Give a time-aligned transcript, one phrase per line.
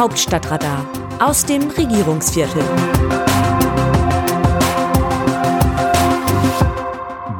[0.00, 0.86] Hauptstadtradar
[1.18, 2.62] aus dem Regierungsviertel.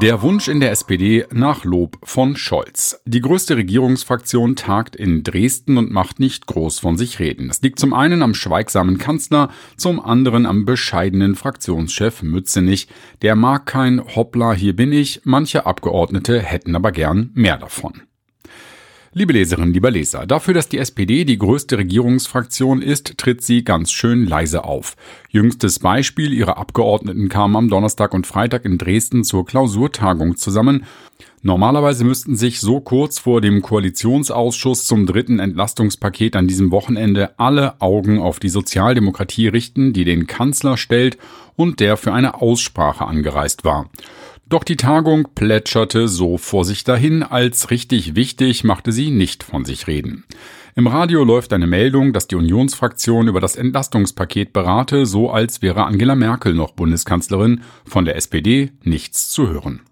[0.03, 3.01] Der Wunsch in der SPD nach Lob von Scholz.
[3.07, 7.48] Die größte Regierungsfraktion tagt in Dresden und macht nicht groß von sich reden.
[7.48, 9.48] Das liegt zum einen am schweigsamen Kanzler,
[9.79, 12.88] zum anderen am bescheidenen Fraktionschef Mützenich.
[13.22, 15.22] Der mag kein Hoppla, hier bin ich.
[15.24, 18.02] Manche Abgeordnete hätten aber gern mehr davon.
[19.12, 23.91] Liebe Leserinnen, lieber Leser, dafür, dass die SPD die größte Regierungsfraktion ist, tritt sie ganz
[23.91, 24.95] schön leise auf.
[25.30, 30.84] Jüngstes Beispiel, ihre Abgeordneten kamen am Donnerstag und Freitag in Dresden zur Klausurtagung zusammen.
[31.42, 37.80] Normalerweise müssten sich so kurz vor dem Koalitionsausschuss zum dritten Entlastungspaket an diesem Wochenende alle
[37.80, 41.18] Augen auf die Sozialdemokratie richten, die den Kanzler stellt
[41.56, 43.90] und der für eine Aussprache angereist war.
[44.50, 49.64] Doch die Tagung plätscherte so vor sich dahin, als richtig wichtig machte sie nicht von
[49.64, 50.24] sich reden.
[50.74, 55.84] Im Radio läuft eine Meldung, dass die Unionsfraktion über das Entlastungspaket berate, so als wäre
[55.84, 59.82] Angela Merkel noch Bundeskanzlerin, von der SPD nichts zu hören.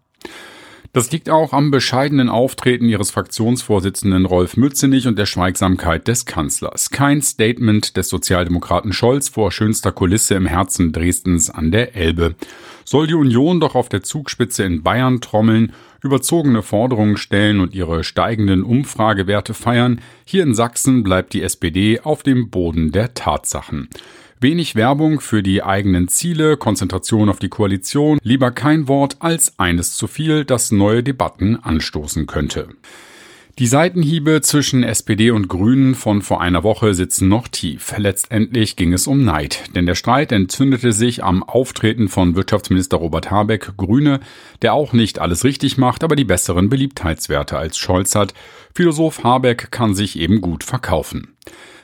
[0.95, 6.91] Das liegt auch am bescheidenen Auftreten ihres Fraktionsvorsitzenden Rolf Mützenich und der Schweigsamkeit des Kanzlers.
[6.91, 12.37] Kein Statement des Sozialdemokraten Scholz vor schönster Kulisse im Herzen Dresdens an der Elbe.
[12.85, 18.03] Soll die Union doch auf der Zugspitze in Bayern trommeln, überzogene Forderungen stellen und ihre
[18.03, 23.89] steigenden Umfragewerte feiern, hier in Sachsen bleibt die SPD auf dem Boden der Tatsachen.
[24.41, 29.97] Wenig Werbung für die eigenen Ziele, Konzentration auf die Koalition, lieber kein Wort als eines
[29.97, 32.69] zu viel, das neue Debatten anstoßen könnte.
[33.59, 37.93] Die Seitenhiebe zwischen SPD und Grünen von vor einer Woche sitzen noch tief.
[37.97, 43.33] Letztendlich ging es um Neid, denn der Streit entzündete sich am Auftreten von Wirtschaftsminister Robert
[43.33, 44.21] Habeck, Grüne,
[44.63, 48.35] der auch nicht alles richtig macht, aber die besseren Beliebtheitswerte als Scholz hat.
[48.73, 51.35] Philosoph Habeck kann sich eben gut verkaufen.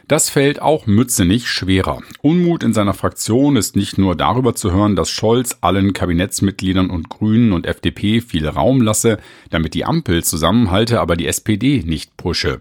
[0.06, 2.02] Das fällt auch Mütze nicht schwerer.
[2.20, 7.08] Unmut in seiner Fraktion ist nicht nur darüber zu hören, dass Scholz allen Kabinettsmitgliedern und
[7.08, 12.58] Grünen und FDP viel Raum lasse, damit die Ampel zusammenhalte, aber die SPD nicht pushe.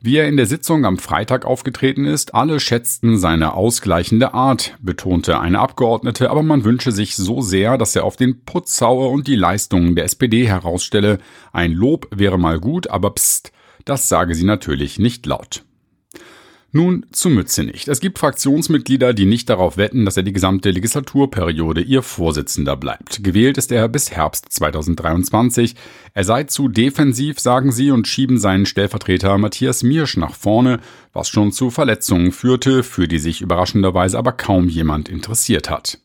[0.00, 5.40] Wie er in der Sitzung am Freitag aufgetreten ist, alle schätzten seine ausgleichende Art, betonte
[5.40, 9.26] eine Abgeordnete, aber man wünsche sich so sehr, dass er auf den Putz haue und
[9.26, 11.18] die Leistungen der SPD herausstelle.
[11.52, 13.50] Ein Lob wäre mal gut, aber pst,
[13.84, 15.64] das sage sie natürlich nicht laut.
[16.70, 17.88] Nun zu Mütze nicht.
[17.88, 23.24] Es gibt Fraktionsmitglieder, die nicht darauf wetten, dass er die gesamte Legislaturperiode ihr Vorsitzender bleibt.
[23.24, 25.74] Gewählt ist er bis Herbst 2023.
[26.12, 30.80] Er sei zu defensiv, sagen sie, und schieben seinen Stellvertreter Matthias Miersch nach vorne,
[31.14, 35.98] was schon zu Verletzungen führte, für die sich überraschenderweise aber kaum jemand interessiert hat.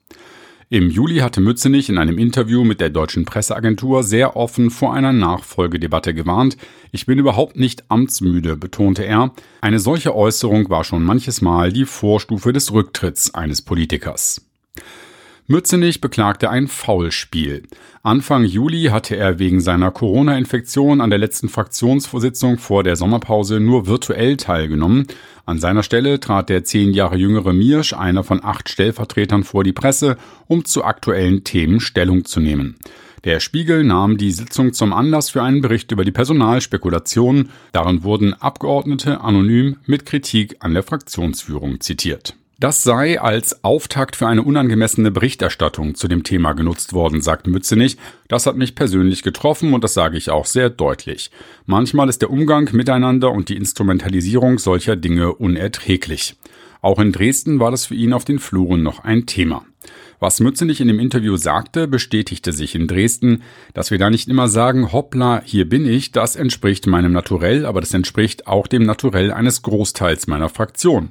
[0.74, 5.14] Im Juli hatte Mützenich in einem Interview mit der deutschen Presseagentur sehr offen vor einer
[5.14, 6.58] Nachfolgedebatte gewarnt.
[6.92, 9.36] Ich bin überhaupt nicht amtsmüde, betonte er.
[9.62, 14.48] Eine solche Äußerung war schon manches Mal die Vorstufe des Rücktritts eines Politikers.
[15.46, 17.64] Mützenich beklagte ein Foulspiel.
[18.02, 23.86] Anfang Juli hatte er wegen seiner Corona-Infektion an der letzten Fraktionsvorsitzung vor der Sommerpause nur
[23.86, 25.06] virtuell teilgenommen.
[25.46, 29.74] An seiner Stelle trat der zehn Jahre jüngere Miersch, einer von acht Stellvertretern, vor die
[29.74, 30.16] Presse,
[30.48, 32.78] um zu aktuellen Themen Stellung zu nehmen.
[33.26, 37.50] Der Spiegel nahm die Sitzung zum Anlass für einen Bericht über die Personalspekulation.
[37.74, 42.36] Darin wurden Abgeordnete anonym mit Kritik an der Fraktionsführung zitiert.
[42.60, 47.98] Das sei als Auftakt für eine unangemessene Berichterstattung zu dem Thema genutzt worden, sagt Mützenich.
[48.28, 51.32] Das hat mich persönlich getroffen und das sage ich auch sehr deutlich.
[51.66, 56.36] Manchmal ist der Umgang miteinander und die Instrumentalisierung solcher Dinge unerträglich.
[56.82, 59.66] Auch in Dresden war das für ihn auf den Fluren noch ein Thema.
[60.20, 63.42] Was Mützenich in dem Interview sagte, bestätigte sich in Dresden,
[63.74, 67.82] dass wir da nicht immer sagen, hoppla, hier bin ich, das entspricht meinem Naturell, aber
[67.82, 71.10] das entspricht auch dem Naturell eines Großteils meiner Fraktion.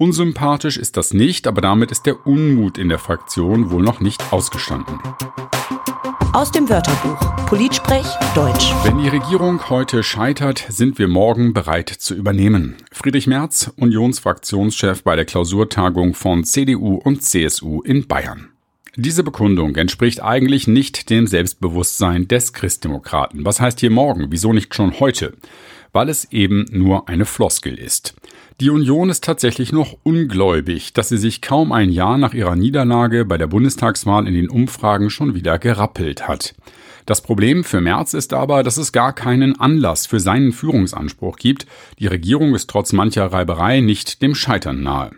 [0.00, 4.32] Unsympathisch ist das nicht, aber damit ist der Unmut in der Fraktion wohl noch nicht
[4.32, 5.00] ausgestanden.
[6.32, 8.72] Aus dem Wörterbuch Politsprech Deutsch.
[8.84, 12.76] Wenn die Regierung heute scheitert, sind wir morgen bereit zu übernehmen.
[12.92, 18.50] Friedrich Merz, Unionsfraktionschef bei der Klausurtagung von CDU und CSU in Bayern.
[18.94, 23.44] Diese Bekundung entspricht eigentlich nicht dem Selbstbewusstsein des Christdemokraten.
[23.44, 24.26] Was heißt hier morgen?
[24.30, 25.34] Wieso nicht schon heute?
[25.98, 28.14] Weil es eben nur eine Floskel ist.
[28.60, 33.24] Die Union ist tatsächlich noch ungläubig, dass sie sich kaum ein Jahr nach ihrer Niederlage
[33.24, 36.54] bei der Bundestagswahl in den Umfragen schon wieder gerappelt hat.
[37.04, 41.66] Das Problem für Merz ist aber, dass es gar keinen Anlass für seinen Führungsanspruch gibt.
[41.98, 45.10] Die Regierung ist trotz mancher Reiberei nicht dem Scheitern nahe.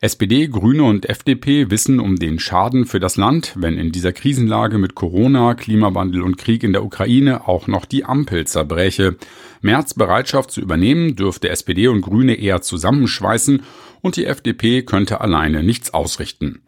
[0.00, 4.78] SPD, Grüne und FDP wissen um den Schaden für das Land, wenn in dieser Krisenlage
[4.78, 9.16] mit Corona, Klimawandel und Krieg in der Ukraine auch noch die Ampel zerbreche.
[9.60, 9.94] Merz
[10.28, 13.62] Bereitschaft zu übernehmen dürfte SPD und Grüne eher zusammenschweißen
[14.02, 16.60] und die FDP könnte alleine nichts ausrichten.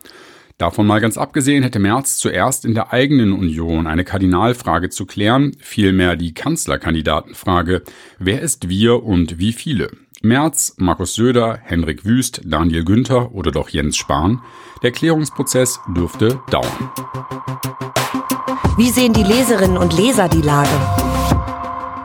[0.56, 5.52] Davon mal ganz abgesehen hätte Merz zuerst in der eigenen Union eine Kardinalfrage zu klären,
[5.58, 7.82] vielmehr die Kanzlerkandidatenfrage.
[8.18, 9.90] Wer ist wir und wie viele?
[10.22, 14.42] Merz, Markus Söder, Henrik Wüst, Daniel Günther oder doch Jens Spahn?
[14.82, 16.90] Der Klärungsprozess dürfte dauern.
[18.76, 21.19] Wie sehen die Leserinnen und Leser die Lage?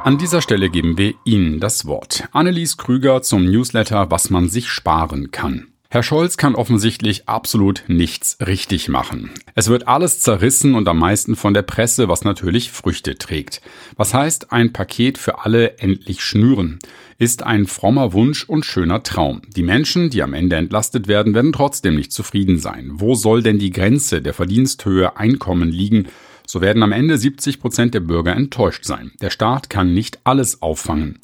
[0.05, 2.25] An dieser Stelle geben wir Ihnen das Wort.
[2.31, 5.69] Annelies Krüger zum Newsletter Was man sich sparen kann.
[5.89, 9.31] Herr Scholz kann offensichtlich absolut nichts richtig machen.
[9.55, 13.63] Es wird alles zerrissen und am meisten von der Presse, was natürlich Früchte trägt.
[13.95, 16.77] Was heißt ein Paket für alle endlich schnüren?
[17.17, 19.41] Ist ein frommer Wunsch und schöner Traum.
[19.55, 22.91] Die Menschen, die am Ende entlastet werden, werden trotzdem nicht zufrieden sein.
[22.93, 26.09] Wo soll denn die Grenze der Verdiensthöhe Einkommen liegen?
[26.55, 29.11] So werden am Ende 70 Prozent der Bürger enttäuscht sein.
[29.19, 31.19] Der Staat kann nicht alles auffangen.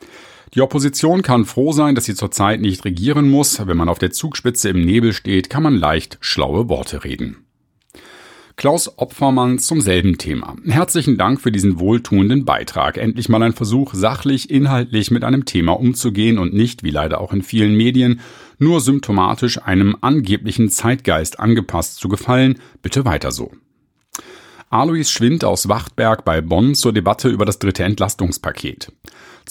[0.53, 3.65] Die Opposition kann froh sein, dass sie zurzeit nicht regieren muss.
[3.65, 7.45] Wenn man auf der Zugspitze im Nebel steht, kann man leicht schlaue Worte reden.
[8.57, 10.57] Klaus Opfermann zum selben Thema.
[10.65, 12.97] Herzlichen Dank für diesen wohltuenden Beitrag.
[12.97, 17.31] Endlich mal ein Versuch, sachlich, inhaltlich mit einem Thema umzugehen und nicht, wie leider auch
[17.31, 18.19] in vielen Medien,
[18.59, 22.59] nur symptomatisch einem angeblichen Zeitgeist angepasst zu gefallen.
[22.81, 23.53] Bitte weiter so.
[24.73, 28.93] Alois Schwind aus Wachtberg bei Bonn zur Debatte über das dritte Entlastungspaket.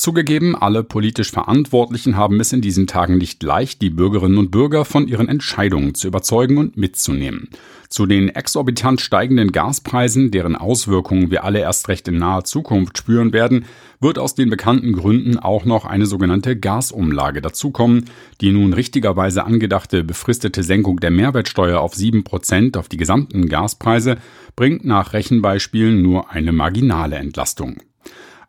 [0.01, 4.87] Zugegeben, alle politisch Verantwortlichen haben es in diesen Tagen nicht leicht, die Bürgerinnen und Bürger
[4.87, 7.51] von ihren Entscheidungen zu überzeugen und mitzunehmen.
[7.91, 13.35] Zu den exorbitant steigenden Gaspreisen, deren Auswirkungen wir alle erst recht in naher Zukunft spüren
[13.35, 13.67] werden,
[14.01, 18.07] wird aus den bekannten Gründen auch noch eine sogenannte Gasumlage dazukommen.
[18.41, 24.17] Die nun richtigerweise angedachte befristete Senkung der Mehrwertsteuer auf sieben Prozent auf die gesamten Gaspreise
[24.57, 27.83] bringt nach Rechenbeispielen nur eine marginale Entlastung.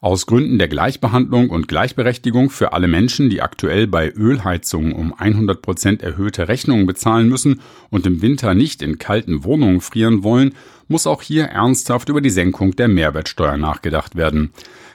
[0.03, 5.61] Aus Gründen der Gleichbehandlung und Gleichberechtigung für alle Menschen, die aktuell bei Ölheizungen um 100
[5.61, 7.61] Prozent erhöhte Rechnungen bezahlen müssen
[7.91, 10.55] und im Winter nicht in kalten Wohnungen frieren wollen,
[10.87, 14.53] muss auch hier ernsthaft über die Senkung der Mehrwertsteuer nachgedacht werden.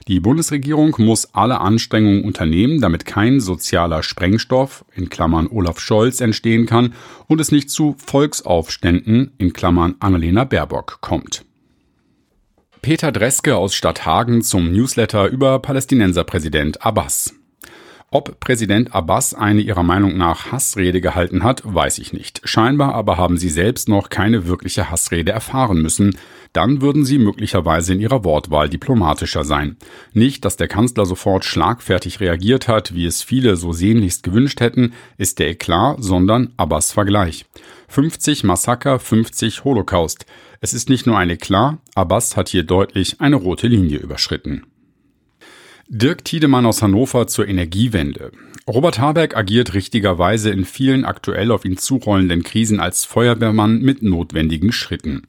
[0.08, 6.67] Die Bundesregierung muss alle Anstrengungen unternehmen, damit kein sozialer Sprengstoff in Klammern Olaf Scholz entstehen
[6.67, 6.94] kann
[7.29, 11.44] und es nicht zu Volksaufständen in Klammern Annalena Baerbock kommt.
[12.86, 17.34] Peter Dreske aus Stadthagen zum Newsletter über Palästinenserpräsident Abbas.
[18.12, 22.41] Ob Präsident Abbas eine ihrer Meinung nach Hassrede gehalten hat, weiß ich nicht.
[22.44, 26.17] Scheinbar aber haben sie selbst noch keine wirkliche Hassrede erfahren müssen.
[26.53, 29.76] Dann würden sie möglicherweise in ihrer Wortwahl diplomatischer sein.
[30.12, 34.93] Nicht, dass der Kanzler sofort schlagfertig reagiert hat, wie es viele so sehnlichst gewünscht hätten,
[35.19, 37.44] ist der Eklat, sondern Abbas Vergleich.
[37.88, 40.26] 50 Massaker, 50 Holocaust.
[40.61, 44.64] Es ist nicht nur eine klar, Abbas hat hier deutlich eine rote Linie überschritten.
[45.88, 48.32] Dirk Tiedemann aus Hannover zur Energiewende.
[48.66, 54.72] Robert Habeck agiert richtigerweise in vielen aktuell auf ihn zurollenden Krisen als Feuerwehrmann mit notwendigen
[54.72, 55.22] Schritten.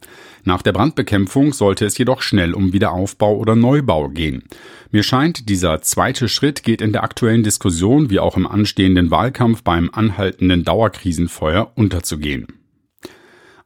[0.46, 4.46] Nach der Brandbekämpfung sollte es jedoch schnell um Wiederaufbau oder Neubau gehen.
[4.90, 9.62] Mir scheint, dieser zweite Schritt geht in der aktuellen Diskussion wie auch im anstehenden Wahlkampf
[9.62, 12.57] beim anhaltenden Dauerkrisenfeuer unterzugehen.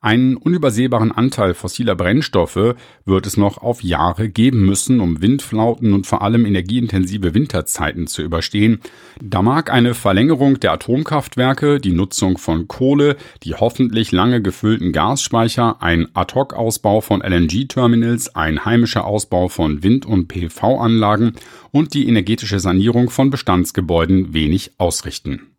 [0.03, 2.74] Einen unübersehbaren Anteil fossiler Brennstoffe
[3.06, 8.24] wird es noch auf Jahre geben müssen, um Windflauten und vor allem energieintensive Winterzeiten zu
[8.24, 8.80] überstehen.
[9.21, 15.84] Da mag eine Verlängerung der Atomkraftwerke, die Nutzung von Kohle, die hoffentlich lange gefüllten Gasspeicher,
[15.84, 21.34] ein Ad-hoc-Ausbau von LNG-Terminals, ein heimischer Ausbau von Wind- und PV-Anlagen
[21.70, 25.50] und die energetische Sanierung von Bestandsgebäuden wenig ausrichten.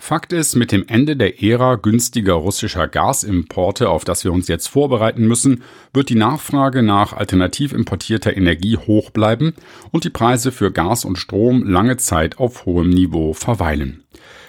[0.00, 4.68] Fakt ist, mit dem Ende der Ära günstiger russischer Gasimporte, auf das wir uns jetzt
[4.68, 9.52] vorbereiten müssen, wird die Nachfrage nach alternativ importierter Energie hoch bleiben
[9.92, 14.02] und die Preise für Gas und Strom lange Zeit auf hohem Niveau verweilen.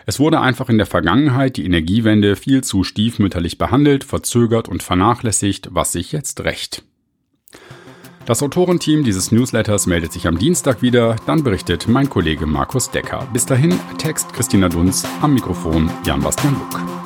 [0.05, 5.67] Es wurde einfach in der Vergangenheit die Energiewende viel zu stiefmütterlich behandelt, verzögert und vernachlässigt,
[5.72, 6.86] was sich jetzt rächt.
[8.25, 13.28] Das Autorenteam dieses Newsletters meldet sich am Dienstag wieder, dann berichtet mein Kollege Markus Decker.
[13.34, 17.00] Bis dahin, Text Christina Dunz, am Mikrofon Jan-Bastian Buck.